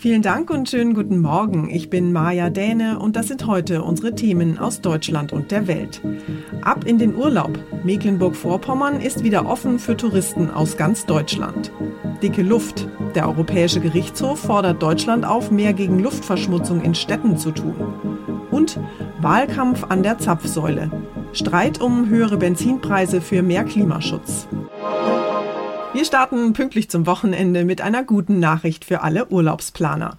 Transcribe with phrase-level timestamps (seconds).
[0.00, 1.68] Vielen Dank und schönen guten Morgen.
[1.70, 6.00] Ich bin Maja Däne und das sind heute unsere Themen aus Deutschland und der Welt.
[6.62, 7.58] Ab in den Urlaub.
[7.82, 11.72] Mecklenburg-Vorpommern ist wieder offen für Touristen aus ganz Deutschland.
[12.22, 12.86] Dicke Luft.
[13.16, 17.74] Der Europäische Gerichtshof fordert Deutschland auf, mehr gegen Luftverschmutzung in Städten zu tun.
[18.52, 18.78] Und
[19.20, 20.92] Wahlkampf an der Zapfsäule.
[21.32, 24.46] Streit um höhere Benzinpreise für mehr Klimaschutz.
[25.98, 30.16] Wir starten pünktlich zum Wochenende mit einer guten Nachricht für alle Urlaubsplaner.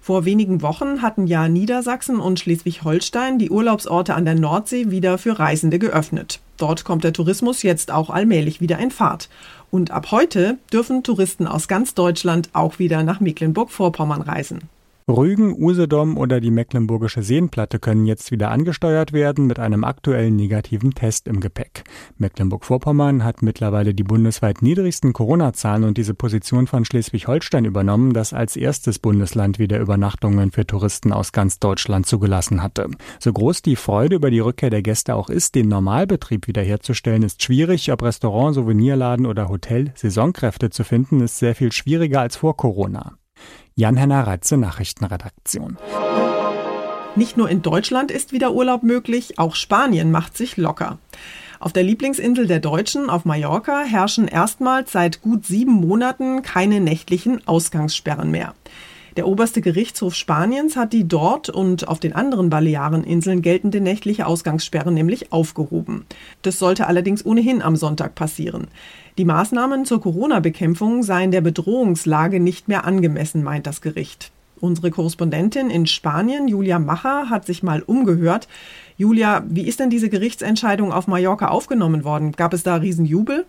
[0.00, 5.38] Vor wenigen Wochen hatten ja Niedersachsen und Schleswig-Holstein die Urlaubsorte an der Nordsee wieder für
[5.38, 6.40] Reisende geöffnet.
[6.56, 9.28] Dort kommt der Tourismus jetzt auch allmählich wieder in Fahrt.
[9.70, 14.62] Und ab heute dürfen Touristen aus ganz Deutschland auch wieder nach Mecklenburg-Vorpommern reisen.
[15.10, 20.92] Rügen, Usedom oder die Mecklenburgische Seenplatte können jetzt wieder angesteuert werden mit einem aktuellen negativen
[20.92, 21.84] Test im Gepäck.
[22.18, 28.56] Mecklenburg-Vorpommern hat mittlerweile die bundesweit niedrigsten Corona-Zahlen und diese Position von Schleswig-Holstein übernommen, das als
[28.56, 32.88] erstes Bundesland wieder Übernachtungen für Touristen aus ganz Deutschland zugelassen hatte.
[33.18, 37.42] So groß die Freude über die Rückkehr der Gäste auch ist, den Normalbetrieb wiederherzustellen ist
[37.42, 37.92] schwierig.
[37.92, 43.19] Ob Restaurant, Souvenirladen oder Hotel Saisonkräfte zu finden, ist sehr viel schwieriger als vor Corona.
[43.74, 45.78] Jan-Henner Reitze, Nachrichtenredaktion.
[47.16, 50.98] Nicht nur in Deutschland ist wieder Urlaub möglich, auch Spanien macht sich locker.
[51.58, 57.46] Auf der Lieblingsinsel der Deutschen, auf Mallorca, herrschen erstmals seit gut sieben Monaten keine nächtlichen
[57.46, 58.54] Ausgangssperren mehr.
[59.20, 64.90] Der oberste Gerichtshof Spaniens hat die dort und auf den anderen Baleareninseln geltende nächtliche Ausgangssperre
[64.90, 66.06] nämlich aufgehoben.
[66.40, 68.68] Das sollte allerdings ohnehin am Sonntag passieren.
[69.18, 74.32] Die Maßnahmen zur Corona-Bekämpfung seien der Bedrohungslage nicht mehr angemessen, meint das Gericht.
[74.58, 78.48] Unsere Korrespondentin in Spanien, Julia Macher, hat sich mal umgehört.
[78.96, 82.32] Julia, wie ist denn diese Gerichtsentscheidung auf Mallorca aufgenommen worden?
[82.32, 83.44] Gab es da Riesenjubel?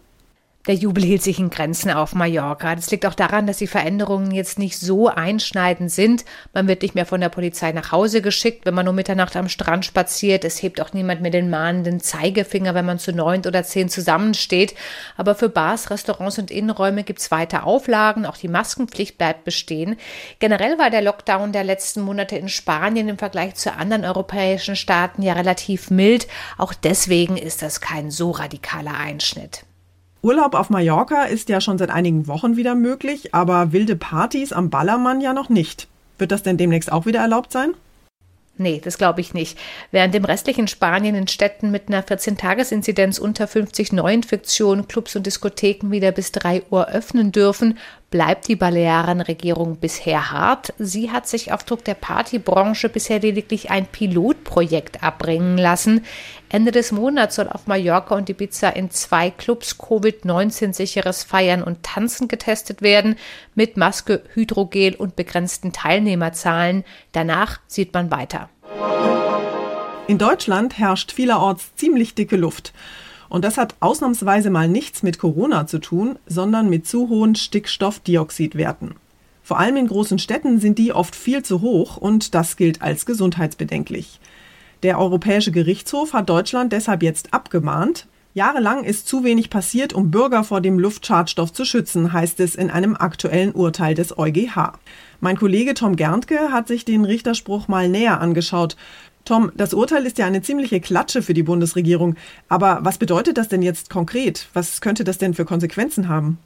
[0.67, 2.75] Der Jubel hielt sich in Grenzen auf Mallorca.
[2.75, 6.23] Das liegt auch daran, dass die Veränderungen jetzt nicht so einschneidend sind.
[6.53, 9.49] Man wird nicht mehr von der Polizei nach Hause geschickt, wenn man um Mitternacht am
[9.49, 10.45] Strand spaziert.
[10.45, 14.75] Es hebt auch niemand mehr den mahnenden Zeigefinger, wenn man zu neunt oder zehn zusammensteht.
[15.17, 18.27] Aber für Bars, Restaurants und Innenräume gibt es weiter Auflagen.
[18.27, 19.95] Auch die Maskenpflicht bleibt bestehen.
[20.37, 25.23] Generell war der Lockdown der letzten Monate in Spanien im Vergleich zu anderen europäischen Staaten
[25.23, 26.27] ja relativ mild.
[26.59, 29.65] Auch deswegen ist das kein so radikaler Einschnitt.
[30.23, 34.69] Urlaub auf Mallorca ist ja schon seit einigen Wochen wieder möglich, aber wilde Partys am
[34.69, 35.87] Ballermann ja noch nicht.
[36.19, 37.73] Wird das denn demnächst auch wieder erlaubt sein?
[38.57, 39.57] Nee, das glaube ich nicht.
[39.89, 45.89] Während im restlichen Spanien in Städten mit einer 14-Tages-Inzidenz unter 50 Neuinfektionen Clubs und Diskotheken
[45.89, 47.79] wieder bis 3 Uhr öffnen dürfen,
[48.11, 50.73] bleibt die Balearenregierung bisher hart.
[50.77, 56.05] Sie hat sich auf Druck der Partybranche bisher lediglich ein Pilotprojekt abbringen lassen.
[56.49, 61.83] Ende des Monats soll auf Mallorca und Ibiza in zwei Clubs Covid-19 sicheres Feiern und
[61.83, 63.15] Tanzen getestet werden,
[63.55, 66.83] mit Maske, Hydrogel und begrenzten Teilnehmerzahlen.
[67.13, 68.49] Danach sieht man weiter.
[70.07, 72.73] In Deutschland herrscht vielerorts ziemlich dicke Luft.
[73.31, 78.95] Und das hat ausnahmsweise mal nichts mit Corona zu tun, sondern mit zu hohen Stickstoffdioxidwerten.
[79.41, 83.05] Vor allem in großen Städten sind die oft viel zu hoch und das gilt als
[83.05, 84.19] gesundheitsbedenklich.
[84.83, 88.05] Der Europäische Gerichtshof hat Deutschland deshalb jetzt abgemahnt.
[88.33, 92.69] Jahrelang ist zu wenig passiert, um Bürger vor dem Luftschadstoff zu schützen, heißt es in
[92.69, 94.73] einem aktuellen Urteil des EuGH.
[95.21, 98.75] Mein Kollege Tom Gerntke hat sich den Richterspruch mal näher angeschaut.
[99.25, 102.15] Tom, das Urteil ist ja eine ziemliche Klatsche für die Bundesregierung.
[102.49, 104.47] Aber was bedeutet das denn jetzt konkret?
[104.53, 106.39] Was könnte das denn für Konsequenzen haben?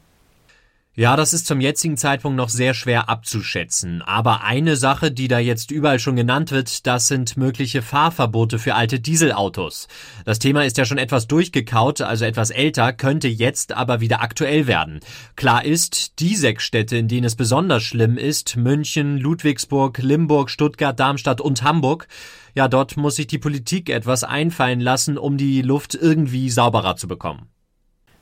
[0.97, 4.01] Ja, das ist zum jetzigen Zeitpunkt noch sehr schwer abzuschätzen.
[4.01, 8.75] Aber eine Sache, die da jetzt überall schon genannt wird, das sind mögliche Fahrverbote für
[8.75, 9.89] alte Dieselautos.
[10.23, 14.67] Das Thema ist ja schon etwas durchgekaut, also etwas älter, könnte jetzt aber wieder aktuell
[14.67, 15.01] werden.
[15.35, 20.97] Klar ist, die sechs Städte, in denen es besonders schlimm ist, München, Ludwigsburg, Limburg, Stuttgart,
[20.97, 22.07] Darmstadt und Hamburg,
[22.53, 27.09] ja, dort muss sich die Politik etwas einfallen lassen, um die Luft irgendwie sauberer zu
[27.09, 27.49] bekommen.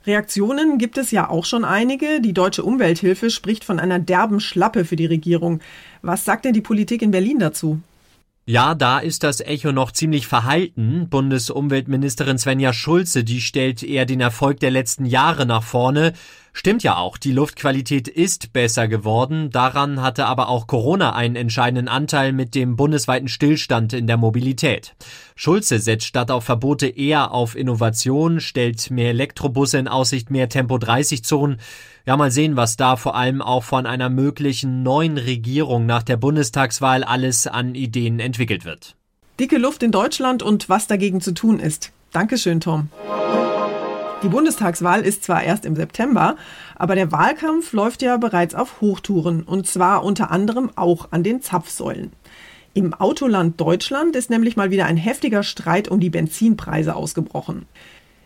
[0.06, 2.20] Reaktionen gibt es ja auch schon einige.
[2.20, 5.60] Die Deutsche Umwelthilfe spricht von einer derben Schlappe für die Regierung.
[6.02, 7.80] Was sagt denn die Politik in Berlin dazu?
[8.46, 11.08] Ja, da ist das Echo noch ziemlich verhalten.
[11.08, 16.12] Bundesumweltministerin Svenja Schulze, die stellt eher den Erfolg der letzten Jahre nach vorne.
[16.52, 19.48] Stimmt ja auch, die Luftqualität ist besser geworden.
[19.50, 24.94] Daran hatte aber auch Corona einen entscheidenden Anteil mit dem bundesweiten Stillstand in der Mobilität.
[25.34, 30.76] Schulze setzt statt auf Verbote eher auf Innovation, stellt mehr Elektrobusse in Aussicht, mehr Tempo
[30.76, 31.60] 30 Zonen.
[32.06, 36.18] Ja, mal sehen, was da vor allem auch von einer möglichen neuen Regierung nach der
[36.18, 38.94] Bundestagswahl alles an Ideen entwickelt wird.
[39.40, 41.92] Dicke Luft in Deutschland und was dagegen zu tun ist.
[42.12, 42.90] Dankeschön, Tom.
[44.22, 46.36] Die Bundestagswahl ist zwar erst im September,
[46.76, 51.40] aber der Wahlkampf läuft ja bereits auf Hochtouren und zwar unter anderem auch an den
[51.40, 52.12] Zapfsäulen.
[52.74, 57.64] Im Autoland Deutschland ist nämlich mal wieder ein heftiger Streit um die Benzinpreise ausgebrochen.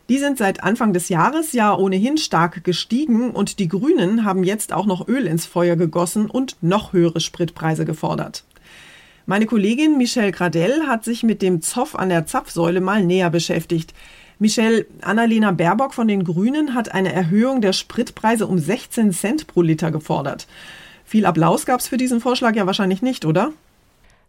[0.09, 4.73] Die sind seit Anfang des Jahres ja ohnehin stark gestiegen und die Grünen haben jetzt
[4.73, 8.45] auch noch Öl ins Feuer gegossen und noch höhere Spritpreise gefordert.
[9.27, 13.93] Meine Kollegin Michelle Gradell hat sich mit dem Zoff an der Zapfsäule mal näher beschäftigt.
[14.39, 19.61] Michelle, Annalena Baerbock von den Grünen hat eine Erhöhung der Spritpreise um 16 Cent pro
[19.61, 20.47] Liter gefordert.
[21.05, 23.53] Viel Applaus gab es für diesen Vorschlag ja wahrscheinlich nicht, oder?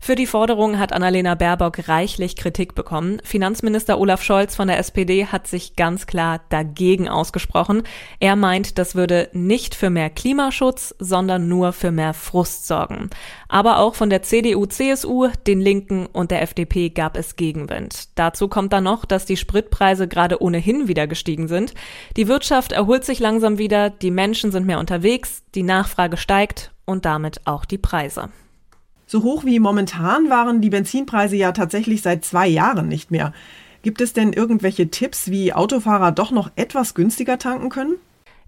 [0.02, 3.22] Für die Forderung hat Annalena Baerbock reichlich Kritik bekommen.
[3.24, 7.84] Finanzminister Olaf Scholz von der SPD hat sich ganz klar dagegen ausgesprochen.
[8.20, 13.12] Er meint, das würde nicht für mehr Klimaschutz, sondern nur für mehr Frust sorgen.
[13.50, 18.08] Aber auch von der CDU, CSU, den Linken und der FDP gab es Gegenwind.
[18.16, 21.76] Dazu kommt dann noch, dass die Spritpreise gerade ohnehin wieder gestiegen sind.
[22.18, 27.06] Die Wirtschaft erholt sich langsam wieder, die Menschen sind mehr unterwegs, die Nachfrage steigt und
[27.06, 28.30] damit auch die Preise.
[29.12, 33.34] So hoch wie momentan waren die Benzinpreise ja tatsächlich seit zwei Jahren nicht mehr.
[33.82, 37.96] Gibt es denn irgendwelche Tipps, wie Autofahrer doch noch etwas günstiger tanken können?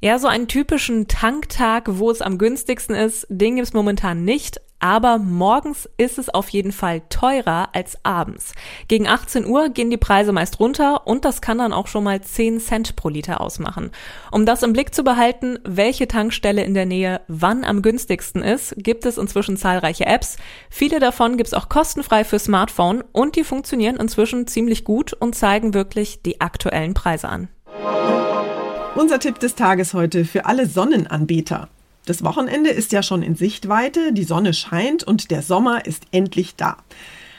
[0.02, 5.20] Ja, so einen typischen Tanktag, wo es am günstigsten ist, den gibt's momentan nicht, aber
[5.20, 8.54] morgens ist es auf jeden Fall teurer als abends.
[8.88, 12.20] Gegen 18 Uhr gehen die Preise meist runter und das kann dann auch schon mal
[12.20, 13.92] 10 Cent pro Liter ausmachen.
[14.32, 18.74] Um das im Blick zu behalten, welche Tankstelle in der Nähe wann am günstigsten ist,
[18.78, 20.38] gibt es inzwischen zahlreiche Apps.
[20.70, 25.74] Viele davon gibt's auch kostenfrei für Smartphone und die funktionieren inzwischen ziemlich gut und zeigen
[25.74, 27.50] wirklich die aktuellen Preise an.
[28.96, 31.70] Unser Tipp des Tages heute für alle Sonnenanbeter.
[32.06, 36.56] Das Wochenende ist ja schon in Sichtweite, die Sonne scheint und der Sommer ist endlich
[36.56, 36.78] da.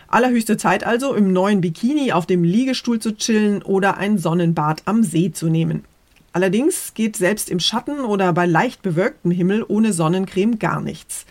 [0.06, 5.02] Allerhöchste Zeit also, im neuen Bikini auf dem Liegestuhl zu chillen oder ein Sonnenbad am
[5.02, 5.84] See zu nehmen.
[6.32, 11.26] Allerdings geht selbst im Schatten oder bei leicht bewölktem Himmel ohne Sonnencreme gar nichts.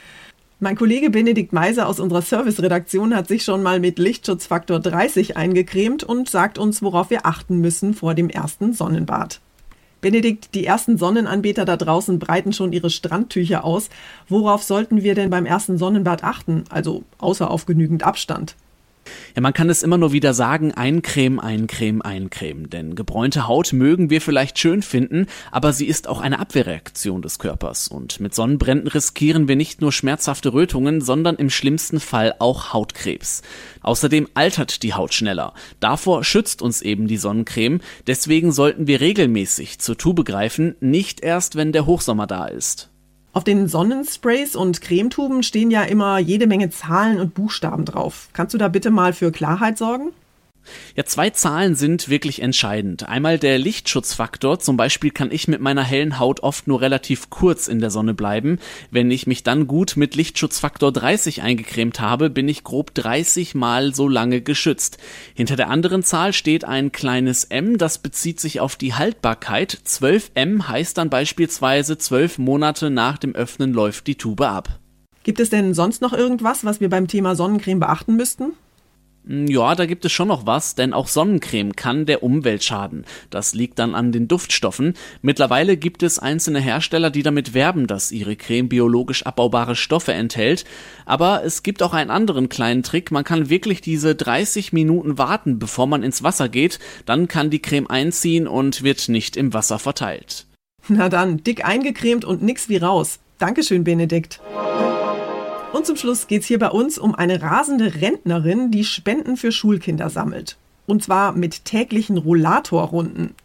[0.59, 6.03] Mein Kollege Benedikt Meiser aus unserer Serviceredaktion hat sich schon mal mit Lichtschutzfaktor 30 eingecremt
[6.03, 9.39] und sagt uns, worauf wir achten müssen vor dem ersten Sonnenbad.
[10.01, 13.89] Benedikt, die ersten Sonnenanbeter da draußen breiten schon ihre Strandtücher aus.
[14.27, 16.63] Worauf sollten wir denn beim ersten Sonnenbad achten?
[16.70, 18.55] Also außer auf genügend Abstand.
[19.36, 22.70] Ja, man kann es immer nur wieder sagen, eincremen, eincremen, eincremen.
[22.70, 27.39] Denn gebräunte Haut mögen wir vielleicht schön finden, aber sie ist auch eine Abwehrreaktion des
[27.39, 27.88] Körpers.
[27.88, 33.41] Und mit Sonnenbränden riskieren wir nicht nur schmerzhafte Rötungen, sondern im schlimmsten Fall auch Hautkrebs.
[33.81, 35.53] Außerdem altert die Haut schneller.
[35.79, 37.81] Davor schützt uns eben die Sonnencreme.
[38.08, 42.90] Deswegen sollten wir regelmäßig zur Tube greifen, nicht erst wenn der Hochsommer da ist.
[43.33, 48.27] Auf den Sonnensprays und Cremetuben stehen ja immer jede Menge Zahlen und Buchstaben drauf.
[48.33, 50.11] Kannst du da bitte mal für Klarheit sorgen?
[50.96, 53.08] Ja, zwei Zahlen sind wirklich entscheidend.
[53.08, 54.60] Einmal der Lichtschutzfaktor.
[54.60, 58.13] Zum Beispiel kann ich mit meiner hellen Haut oft nur relativ kurz in der Sonne
[58.13, 58.60] bleiben.
[58.89, 63.96] Wenn ich mich dann gut mit Lichtschutzfaktor 30 eingecremt habe, bin ich grob 30 mal
[63.96, 64.98] so lange geschützt.
[65.34, 69.77] Hinter der anderen Zahl steht ein kleines M, das bezieht sich auf die Haltbarkeit.
[69.84, 74.80] 12 M heißt dann beispielsweise 12 Monate nach dem Öffnen läuft die Tube ab.
[75.24, 78.53] Gibt es denn sonst noch irgendwas, was wir beim Thema Sonnencreme beachten müssten?
[79.27, 83.05] Hm, ja, da gibt es schon noch was, denn auch Sonnencreme kann der Umwelt schaden.
[83.29, 84.95] Das liegt dann an den Duftstoffen.
[85.21, 90.65] Mittlerweile gibt es einzelne Hersteller, die damit werben, dass ihre Creme biologisch abbaubare Stoffe enthält.
[91.05, 93.11] Aber es gibt auch einen anderen kleinen Trick.
[93.11, 96.79] Man kann wirklich diese 30 Minuten warten, bevor man ins Wasser geht.
[97.05, 100.47] Dann kann die Creme einziehen und wird nicht im Wasser verteilt.
[100.87, 103.19] Na dann, dick eingecremt und nix wie raus.
[103.37, 104.39] Dankeschön, Benedikt.
[105.73, 109.53] Und zum Schluss geht es hier bei uns um eine rasende Rentnerin, die Spenden für
[109.53, 110.57] Schulkinder sammelt.
[110.85, 113.35] Und zwar mit täglichen Rollatorrunden.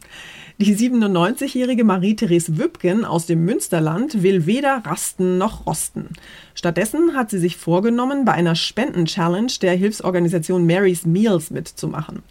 [0.58, 6.08] Die 97-jährige Marie-Therese Wübken aus dem Münsterland will weder rasten noch rosten.
[6.54, 12.22] Stattdessen hat sie sich vorgenommen, bei einer Spenden-Challenge der Hilfsorganisation Mary's Meals mitzumachen.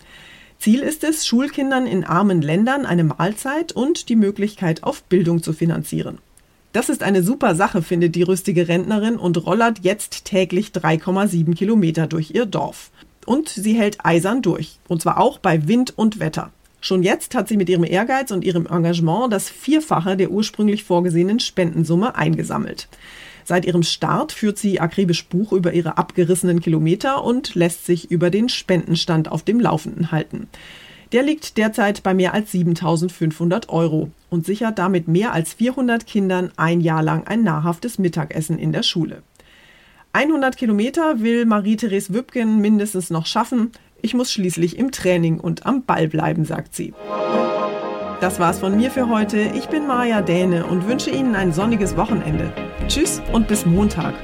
[0.60, 5.54] Ziel ist es, Schulkindern in armen Ländern eine Mahlzeit und die Möglichkeit auf Bildung zu
[5.54, 6.18] finanzieren.
[6.76, 12.06] Das ist eine super Sache, findet die rüstige Rentnerin und rollert jetzt täglich 3,7 Kilometer
[12.06, 12.92] durch ihr Dorf.
[13.26, 14.78] Und sie hält eisern durch.
[14.90, 16.52] Und zwar auch bei Wind und Wetter.
[16.82, 21.40] Schon jetzt hat sie mit ihrem Ehrgeiz und ihrem Engagement das Vierfache der ursprünglich vorgesehenen
[21.40, 22.90] Spendensumme eingesammelt.
[23.46, 28.30] Seit ihrem Start führt sie akribisch Buch über ihre abgerissenen Kilometer und lässt sich über
[28.30, 30.50] den Spendenstand auf dem Laufenden halten.
[31.16, 36.52] Der liegt derzeit bei mehr als 7500 Euro und sichert damit mehr als 400 Kindern
[36.58, 39.24] ein Jahr lang ein nahrhaftes Mittagessen in der Schule.
[40.12, 43.72] 100 Kilometer will Marie-Therese Wübgen mindestens noch schaffen.
[44.02, 46.94] Ich muss schließlich im Training und am Ball bleiben, sagt sie.
[48.20, 49.40] Das war's von mir für heute.
[49.56, 52.52] Ich bin Maja Däne und wünsche Ihnen ein sonniges Wochenende.
[52.90, 54.16] Tschüss und bis Montag.